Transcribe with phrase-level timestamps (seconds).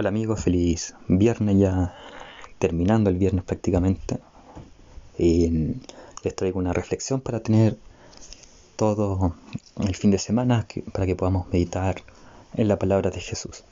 [0.00, 1.92] Hola amigos, feliz viernes ya
[2.60, 4.20] terminando el viernes prácticamente.
[5.18, 5.74] Y
[6.22, 7.76] les traigo una reflexión para tener
[8.76, 9.34] todo
[9.80, 11.96] el fin de semana para que podamos meditar
[12.54, 13.64] en la palabra de Jesús.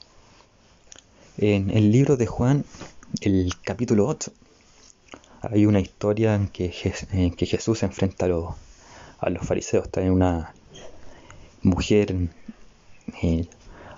[1.37, 2.65] En el libro de Juan,
[3.21, 4.29] el capítulo 8,
[5.43, 8.27] hay una historia en que, Jesús se enfrenta a
[9.29, 9.85] los, fariseos.
[9.85, 10.53] Está en una
[11.61, 12.13] mujer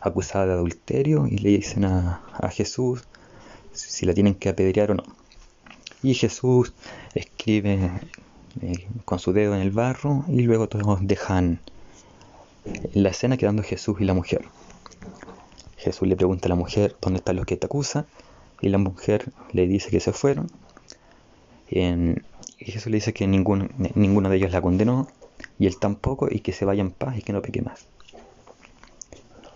[0.01, 2.21] acusada de adulterio y le dicen a,
[2.51, 3.03] Jesús
[3.73, 5.03] si la tienen que apedrear o no.
[6.01, 6.73] Y Jesús
[7.13, 7.91] escribe
[8.61, 11.59] eh, con su dedo en el barro y luego todos dejan
[12.93, 14.45] la escena quedando Jesús y la mujer.
[15.77, 18.05] Jesús le pregunta a la mujer dónde están los que te acusan
[18.61, 20.49] y la mujer le dice que se fueron.
[21.69, 22.15] y
[22.59, 25.07] Jesús le dice que ninguno, ninguno de ellos la condenó
[25.57, 27.85] y él tampoco y que se vaya en paz y que no peque más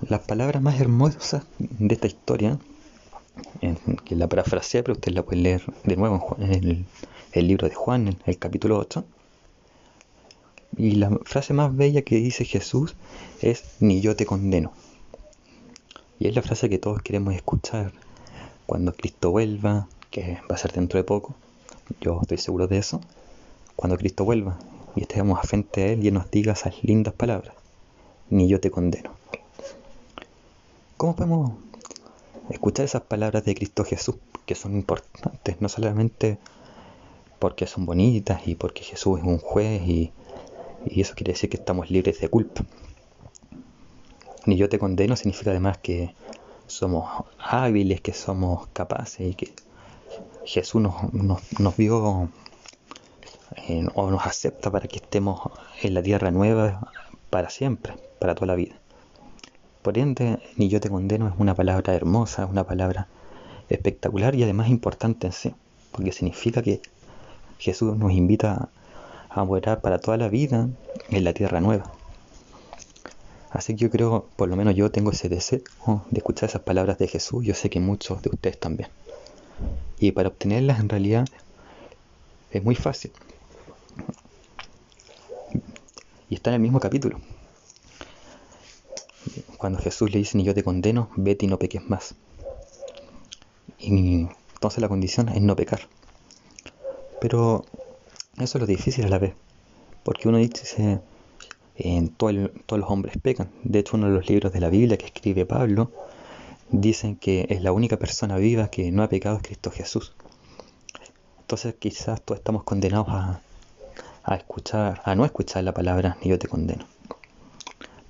[0.10, 2.60] las palabras más hermosas de esta historia,
[4.06, 6.86] que la parafrasea, pero usted la puede leer de nuevo en,
[7.34, 9.04] el, libro de Juan, en el capítulo 8.
[10.78, 12.96] Y la frase más bella que dice Jesús
[13.42, 14.72] es, ni yo te condeno.
[16.20, 17.92] Y es la frase que todos queremos escuchar
[18.66, 21.36] cuando Cristo vuelva, que va a ser dentro de poco.
[22.02, 23.02] Yo estoy seguro de eso.
[23.76, 24.58] Cuando Cristo vuelva
[24.96, 27.54] y estemos frente a Él y Él nos diga esas lindas palabras,
[28.30, 29.12] ni yo te condeno.
[30.98, 31.54] ¿Cómo podemos
[32.50, 36.38] escuchar esas palabras de Cristo Jesús que son importantes, no solamente
[37.40, 40.12] porque son bonitas y porque Jesús es un juez y,
[40.86, 42.64] eso quiere decir que estamos libres de culpa?
[44.46, 46.14] Ni yo te condeno significa además que
[46.68, 49.54] somos hábiles, que somos capaces y que
[50.46, 52.30] Jesús nos, vio
[53.68, 55.42] eh, o nos acepta para que estemos
[55.82, 56.92] en la tierra nueva
[57.30, 58.83] para siempre, para toda la vida.
[59.84, 63.10] Por ende, ni yo te condeno es una palabra hermosa, es una palabra
[63.68, 65.54] espectacular y además importante en sí,
[65.92, 66.82] porque significa que
[67.60, 68.70] Jesús nos invita
[69.30, 70.70] a morar para toda la vida
[71.10, 71.92] en la tierra nueva.
[73.52, 75.60] Así que yo creo, por lo menos yo tengo ese deseo
[76.10, 78.90] de escuchar esas palabras de Jesús, yo sé que muchos de ustedes también.
[80.00, 81.28] Y para obtenerlas en realidad
[82.52, 83.12] es muy fácil.
[86.30, 87.20] Y está en el mismo capítulo
[89.64, 92.16] cuando Jesús le dice, ni yo te condeno, vete y no peques más.
[93.80, 95.88] Y entonces la condición es no pecar.
[97.22, 97.64] Pero
[98.40, 99.36] eso es lo difícil a la vez,
[100.04, 101.00] porque uno dice,
[101.78, 103.52] en todos los hombres pecan.
[103.64, 105.92] De hecho, uno de los libros de la Biblia que escribe Pablo,
[106.70, 110.12] dicen que es la única persona viva que no ha pecado es Cristo Jesús.
[111.40, 116.50] Entonces quizás todos estamos condenados a escuchar, a no escuchar la palabra, ni yo te
[116.50, 116.86] condeno.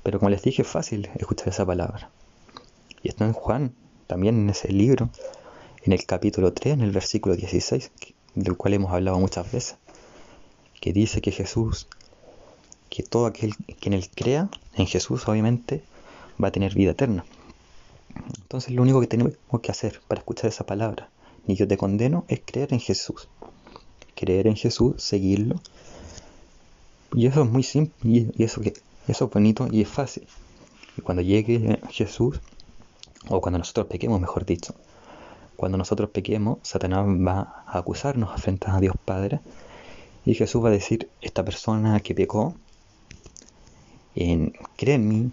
[0.04, 2.10] Pero como les dije, es fácil escuchar esa palabra.
[3.02, 3.74] Y está en Juan,
[4.08, 5.10] también en ese libro,
[5.84, 7.92] en el capítulo 3, en el versículo 16,
[8.36, 9.78] del cual hemos hablado muchas veces,
[10.82, 11.88] que dice que Jesús,
[12.90, 15.84] que todo aquel que en él crea, en Jesús obviamente,
[16.42, 17.26] va a tener vida eterna.
[18.38, 21.10] Entonces lo único que tenemos que hacer para escuchar esa palabra,
[21.48, 23.28] ni yo te condeno, es creer en Jesús.
[24.16, 25.60] Creer en Jesús, seguirlo.
[27.14, 27.94] Y eso es muy simple.
[28.36, 28.74] Y eso que
[29.08, 30.28] eso es bonito y es fácil.
[30.98, 32.40] Y cuando llegue Jesús,
[33.30, 34.76] o cuando nosotros pequemos, mejor dicho,
[35.56, 39.40] cuando nosotros pequemos, Satanás va a acusarnos frente a Dios Padre.
[40.26, 42.56] Y Jesús va a decir, esta persona que pecó,
[44.16, 45.32] en, cree en mí,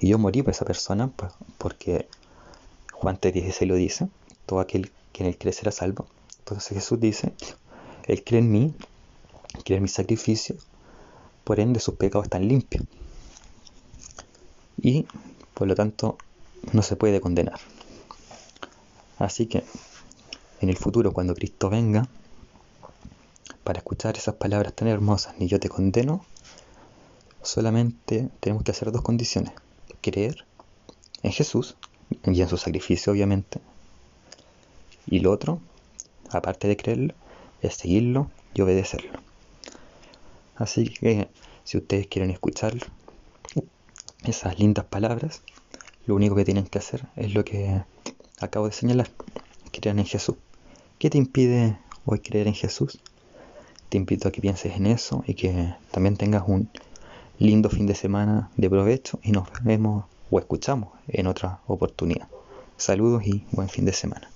[0.00, 2.08] y yo morí por esa persona, pues, porque
[2.92, 4.08] Juan 3.16 lo dice,
[4.46, 6.06] todo aquel que en él cree será salvo.
[6.40, 7.32] Entonces Jesús dice,
[8.06, 8.74] él cree en mí,
[9.64, 10.56] cree en mi sacrificio,
[11.48, 12.84] por ende sus pecados están limpios.
[14.76, 15.06] Y
[15.54, 16.18] por lo tanto
[16.74, 17.58] no se puede condenar.
[19.18, 19.64] Así que
[20.60, 22.06] en el futuro, cuando Cristo venga,
[23.64, 26.22] para escuchar esas palabras tan hermosas, ni yo te condeno,
[27.42, 29.54] solamente tenemos que hacer dos condiciones.
[30.02, 30.44] Creer
[31.22, 31.76] en Jesús
[32.26, 33.62] y en su sacrificio, obviamente.
[35.06, 35.60] Y lo otro,
[36.30, 37.14] aparte de creerlo,
[37.62, 39.27] es seguirlo y obedecerlo.
[40.58, 41.28] Así que
[41.64, 42.74] si ustedes quieren escuchar
[44.24, 45.42] esas lindas palabras,
[46.06, 47.82] lo único que tienen que hacer es lo que
[48.40, 49.08] acabo de señalar,
[49.70, 50.36] crean en Jesús.
[50.98, 52.98] ¿Qué te impide hoy creer en Jesús?
[53.88, 56.68] Te invito a que pienses en eso y que también tengas un
[57.38, 62.28] lindo fin de semana de provecho y nos vemos o escuchamos en otra oportunidad.
[62.76, 64.28] Saludos y buen fin de semana.